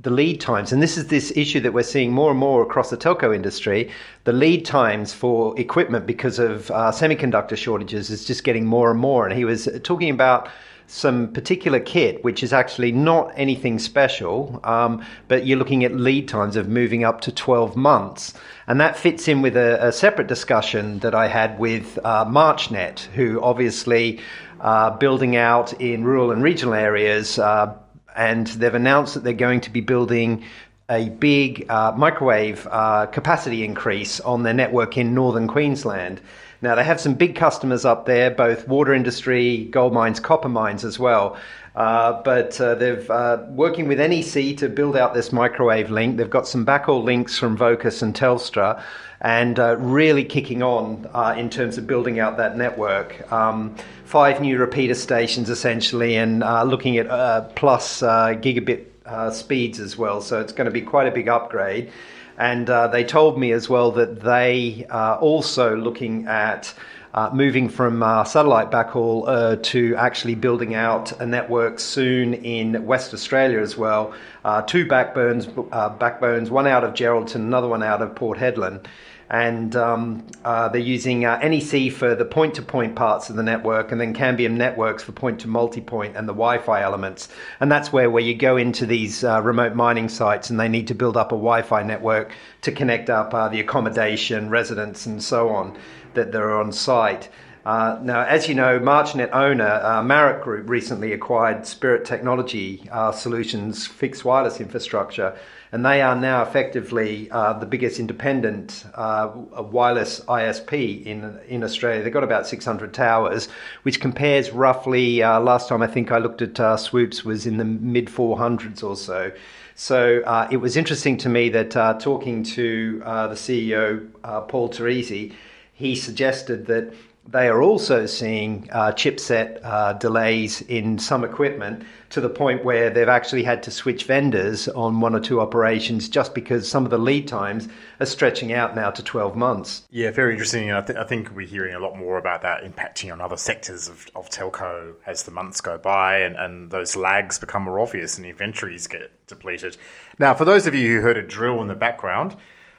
the 0.00 0.10
lead 0.10 0.40
times, 0.40 0.72
and 0.72 0.82
this 0.82 0.96
is 0.96 1.08
this 1.08 1.32
issue 1.36 1.60
that 1.60 1.72
we're 1.72 1.82
seeing 1.82 2.12
more 2.12 2.30
and 2.30 2.38
more 2.38 2.62
across 2.62 2.90
the 2.90 2.96
telco 2.96 3.34
industry, 3.34 3.90
the 4.24 4.32
lead 4.32 4.64
times 4.64 5.12
for 5.12 5.58
equipment 5.58 6.06
because 6.06 6.38
of 6.38 6.70
uh, 6.70 6.90
semiconductor 6.90 7.56
shortages 7.56 8.10
is 8.10 8.24
just 8.24 8.44
getting 8.44 8.66
more 8.66 8.90
and 8.90 9.00
more. 9.00 9.26
And 9.26 9.36
he 9.36 9.44
was 9.44 9.68
talking 9.82 10.10
about 10.10 10.48
some 10.88 11.32
particular 11.32 11.80
kit, 11.80 12.22
which 12.22 12.42
is 12.42 12.52
actually 12.52 12.92
not 12.92 13.32
anything 13.36 13.78
special, 13.78 14.60
um, 14.64 15.04
but 15.28 15.46
you're 15.46 15.58
looking 15.58 15.84
at 15.84 15.94
lead 15.94 16.28
times 16.28 16.56
of 16.56 16.68
moving 16.68 17.04
up 17.04 17.20
to 17.22 17.32
12 17.32 17.76
months. 17.76 18.34
And 18.66 18.80
that 18.80 18.96
fits 18.96 19.26
in 19.28 19.42
with 19.42 19.56
a, 19.56 19.88
a 19.88 19.92
separate 19.92 20.28
discussion 20.28 21.00
that 21.00 21.14
I 21.14 21.26
had 21.26 21.58
with 21.58 21.98
uh, 22.04 22.24
MarchNet, 22.24 23.00
who 23.00 23.40
obviously 23.42 24.20
are 24.60 24.96
building 24.96 25.36
out 25.36 25.72
in 25.80 26.04
rural 26.04 26.30
and 26.30 26.42
regional 26.42 26.74
areas. 26.74 27.38
Uh, 27.38 27.74
and 28.16 28.46
they've 28.46 28.74
announced 28.74 29.14
that 29.14 29.24
they're 29.24 29.32
going 29.32 29.60
to 29.60 29.70
be 29.70 29.80
building 29.80 30.44
a 30.88 31.08
big 31.08 31.66
uh, 31.68 31.92
microwave 31.96 32.66
uh, 32.70 33.06
capacity 33.06 33.64
increase 33.64 34.20
on 34.20 34.42
their 34.42 34.54
network 34.54 34.96
in 34.96 35.14
northern 35.14 35.48
Queensland. 35.48 36.20
Now, 36.62 36.74
they 36.74 36.84
have 36.84 37.00
some 37.00 37.14
big 37.14 37.36
customers 37.36 37.84
up 37.84 38.06
there, 38.06 38.30
both 38.30 38.66
water 38.66 38.94
industry, 38.94 39.64
gold 39.70 39.92
mines, 39.92 40.20
copper 40.20 40.48
mines 40.48 40.84
as 40.84 40.98
well. 40.98 41.36
Uh, 41.76 42.22
but 42.22 42.58
uh, 42.58 42.74
they've 42.74 43.10
uh, 43.10 43.44
working 43.50 43.86
with 43.86 43.98
NEC 43.98 44.56
to 44.56 44.68
build 44.68 44.96
out 44.96 45.12
this 45.12 45.30
microwave 45.30 45.90
link. 45.90 46.16
They've 46.16 46.28
got 46.28 46.48
some 46.48 46.64
backhaul 46.64 47.04
links 47.04 47.38
from 47.38 47.54
Vocus 47.54 48.00
and 48.00 48.14
Telstra, 48.14 48.82
and 49.20 49.58
uh, 49.58 49.76
really 49.76 50.24
kicking 50.24 50.62
on 50.62 51.06
uh, 51.12 51.34
in 51.36 51.50
terms 51.50 51.76
of 51.76 51.86
building 51.86 52.18
out 52.18 52.38
that 52.38 52.56
network. 52.56 53.30
Um, 53.30 53.76
five 54.04 54.40
new 54.40 54.58
repeater 54.58 54.94
stations 54.94 55.50
essentially, 55.50 56.16
and 56.16 56.40
looking 56.66 56.96
at 56.96 57.54
plus 57.56 58.00
gigabit 58.00 58.86
speeds 59.34 59.78
as 59.78 59.98
well. 59.98 60.22
So 60.22 60.40
it's 60.40 60.52
going 60.52 60.64
to 60.64 60.70
be 60.70 60.80
quite 60.80 61.08
a 61.08 61.12
big 61.12 61.28
upgrade. 61.28 61.90
And 62.38 62.68
they 62.92 63.04
told 63.04 63.38
me 63.38 63.52
as 63.52 63.68
well 63.68 63.90
that 63.92 64.20
they 64.20 64.86
are 64.88 65.18
also 65.18 65.76
looking 65.76 66.26
at 66.26 66.72
uh, 67.16 67.30
moving 67.32 67.68
from 67.68 68.02
uh, 68.02 68.22
satellite 68.24 68.70
backhaul 68.70 69.24
uh, 69.26 69.56
to 69.62 69.96
actually 69.96 70.34
building 70.34 70.74
out 70.74 71.18
a 71.20 71.26
network 71.26 71.80
soon 71.80 72.34
in 72.34 72.84
West 72.84 73.14
Australia 73.14 73.58
as 73.58 73.76
well. 73.76 74.14
Uh, 74.44 74.60
two 74.62 74.86
backbones, 74.86 75.48
uh, 75.72 75.88
backbones, 75.88 76.50
one 76.50 76.66
out 76.66 76.84
of 76.84 76.92
Geraldton, 76.92 77.36
another 77.36 77.68
one 77.68 77.82
out 77.82 78.02
of 78.02 78.14
Port 78.14 78.38
Hedland 78.38 78.84
and 79.28 79.74
um, 79.74 80.26
uh, 80.44 80.68
they're 80.68 80.80
using 80.80 81.24
uh, 81.24 81.38
NEC 81.38 81.92
for 81.92 82.14
the 82.14 82.24
point-to-point 82.24 82.94
parts 82.94 83.28
of 83.28 83.36
the 83.36 83.42
network, 83.42 83.90
and 83.90 84.00
then 84.00 84.14
Cambium 84.14 84.52
networks 84.52 85.02
for 85.02 85.12
point-to-multipoint 85.12 86.16
and 86.16 86.28
the 86.28 86.32
Wi-Fi 86.32 86.82
elements. 86.82 87.28
And 87.60 87.70
that's 87.70 87.92
where 87.92 88.10
where 88.10 88.22
you 88.22 88.34
go 88.34 88.56
into 88.56 88.86
these 88.86 89.24
uh, 89.24 89.42
remote 89.42 89.74
mining 89.74 90.08
sites, 90.08 90.50
and 90.50 90.60
they 90.60 90.68
need 90.68 90.86
to 90.88 90.94
build 90.94 91.16
up 91.16 91.32
a 91.32 91.36
Wi-Fi 91.36 91.82
network 91.82 92.32
to 92.62 92.72
connect 92.72 93.10
up 93.10 93.34
uh, 93.34 93.48
the 93.48 93.60
accommodation, 93.60 94.48
residents, 94.48 95.06
and 95.06 95.22
so 95.22 95.48
on 95.48 95.76
that 96.14 96.32
they're 96.32 96.58
on 96.58 96.72
site. 96.72 97.28
Uh, 97.66 97.98
now, 98.00 98.20
as 98.20 98.48
you 98.48 98.54
know, 98.54 98.78
MarchNet 98.78 99.30
owner 99.32 99.66
uh, 99.66 100.40
Group 100.40 100.70
recently 100.70 101.12
acquired 101.12 101.66
Spirit 101.66 102.04
Technology 102.04 102.88
uh, 102.92 103.10
Solutions 103.10 103.88
fixed 103.88 104.24
wireless 104.24 104.60
infrastructure, 104.60 105.36
and 105.72 105.84
they 105.84 106.00
are 106.00 106.14
now 106.14 106.42
effectively 106.42 107.28
uh, 107.32 107.54
the 107.54 107.66
biggest 107.66 107.98
independent 107.98 108.84
uh, 108.94 109.32
wireless 109.34 110.20
ISP 110.20 111.04
in 111.04 111.40
in 111.48 111.64
Australia. 111.64 112.04
They've 112.04 112.12
got 112.12 112.22
about 112.22 112.46
600 112.46 112.94
towers, 112.94 113.48
which 113.82 114.00
compares 114.00 114.52
roughly. 114.52 115.24
Uh, 115.24 115.40
last 115.40 115.68
time 115.68 115.82
I 115.82 115.88
think 115.88 116.12
I 116.12 116.18
looked 116.18 116.42
at 116.42 116.78
Swoops 116.78 117.24
was 117.24 117.46
in 117.46 117.56
the 117.56 117.64
mid 117.64 118.06
400s 118.06 118.84
or 118.84 118.94
so. 118.94 119.32
So 119.74 120.46
it 120.52 120.58
was 120.58 120.76
interesting 120.76 121.16
to 121.16 121.28
me 121.28 121.48
that 121.48 121.72
talking 122.00 122.44
to 122.44 123.00
the 123.00 123.34
CEO, 123.34 124.06
Paul 124.46 124.68
Torrisi, 124.68 125.34
he 125.72 125.96
suggested 125.96 126.66
that 126.66 126.94
they 127.28 127.48
are 127.48 127.62
also 127.62 128.06
seeing 128.06 128.68
uh, 128.72 128.92
chipset 128.92 129.60
uh, 129.64 129.94
delays 129.94 130.62
in 130.62 130.98
some 130.98 131.24
equipment 131.24 131.84
to 132.10 132.20
the 132.20 132.28
point 132.28 132.64
where 132.64 132.88
they've 132.88 133.08
actually 133.08 133.42
had 133.42 133.62
to 133.64 133.70
switch 133.70 134.04
vendors 134.04 134.68
on 134.68 135.00
one 135.00 135.14
or 135.14 135.20
two 135.20 135.40
operations 135.40 136.08
just 136.08 136.34
because 136.34 136.68
some 136.68 136.84
of 136.84 136.90
the 136.90 136.98
lead 136.98 137.26
times 137.26 137.68
are 137.98 138.06
stretching 138.06 138.52
out 138.52 138.76
now 138.76 138.90
to 138.90 139.02
12 139.02 139.34
months. 139.36 139.82
Yeah, 139.90 140.12
very 140.12 140.32
interesting. 140.32 140.70
I, 140.70 140.80
th- 140.82 140.98
I 140.98 141.04
think 141.04 141.34
we're 141.34 141.46
hearing 141.46 141.74
a 141.74 141.80
lot 141.80 141.96
more 141.96 142.16
about 142.16 142.42
that 142.42 142.62
impacting 142.62 143.12
on 143.12 143.20
other 143.20 143.36
sectors 143.36 143.88
of, 143.88 144.06
of 144.14 144.30
telco 144.30 144.94
as 145.06 145.24
the 145.24 145.32
months 145.32 145.60
go 145.60 145.78
by 145.78 146.18
and, 146.18 146.36
and 146.36 146.70
those 146.70 146.94
lags 146.94 147.38
become 147.38 147.62
more 147.62 147.80
obvious 147.80 148.18
and 148.18 148.26
inventories 148.26 148.86
get 148.86 149.10
depleted. 149.26 149.76
Now, 150.18 150.34
for 150.34 150.44
those 150.44 150.66
of 150.66 150.74
you 150.74 150.96
who 150.96 151.02
heard 151.02 151.16
a 151.16 151.22
drill 151.22 151.60
in 151.60 151.66
the 151.66 151.74
background, 151.74 152.36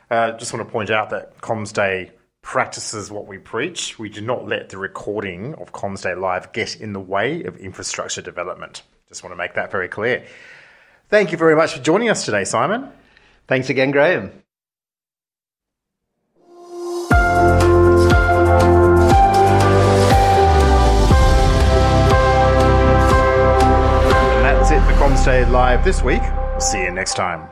uh, 0.09 0.31
just 0.33 0.53
want 0.53 0.65
to 0.65 0.71
point 0.71 0.89
out 0.89 1.09
that 1.09 1.37
Comms 1.39 1.73
Day 1.73 2.11
practices 2.47 3.11
what 3.11 3.27
we 3.27 3.37
preach. 3.37 3.99
We 3.99 4.07
do 4.07 4.21
not 4.21 4.47
let 4.47 4.69
the 4.69 4.77
recording 4.77 5.53
of 5.55 5.73
Comms 5.73 6.03
Day 6.03 6.15
Live 6.15 6.53
get 6.53 6.79
in 6.79 6.93
the 6.93 6.99
way 6.99 7.43
of 7.43 7.57
infrastructure 7.57 8.21
development. 8.21 8.83
Just 9.09 9.21
want 9.21 9.33
to 9.33 9.37
make 9.37 9.55
that 9.55 9.69
very 9.69 9.89
clear. 9.89 10.25
Thank 11.09 11.33
you 11.33 11.37
very 11.37 11.57
much 11.57 11.73
for 11.73 11.83
joining 11.83 12.07
us 12.07 12.23
today, 12.23 12.45
Simon. 12.45 12.89
Thanks 13.49 13.69
again, 13.69 13.91
Graham. 13.91 14.31
And 24.31 24.45
that's 24.45 24.71
it 24.71 24.79
for 24.85 24.93
Comms 24.93 25.25
Day 25.25 25.43
Live 25.43 25.83
this 25.83 26.01
week. 26.01 26.21
We'll 26.21 26.61
see 26.61 26.81
you 26.81 26.91
next 26.91 27.15
time. 27.15 27.49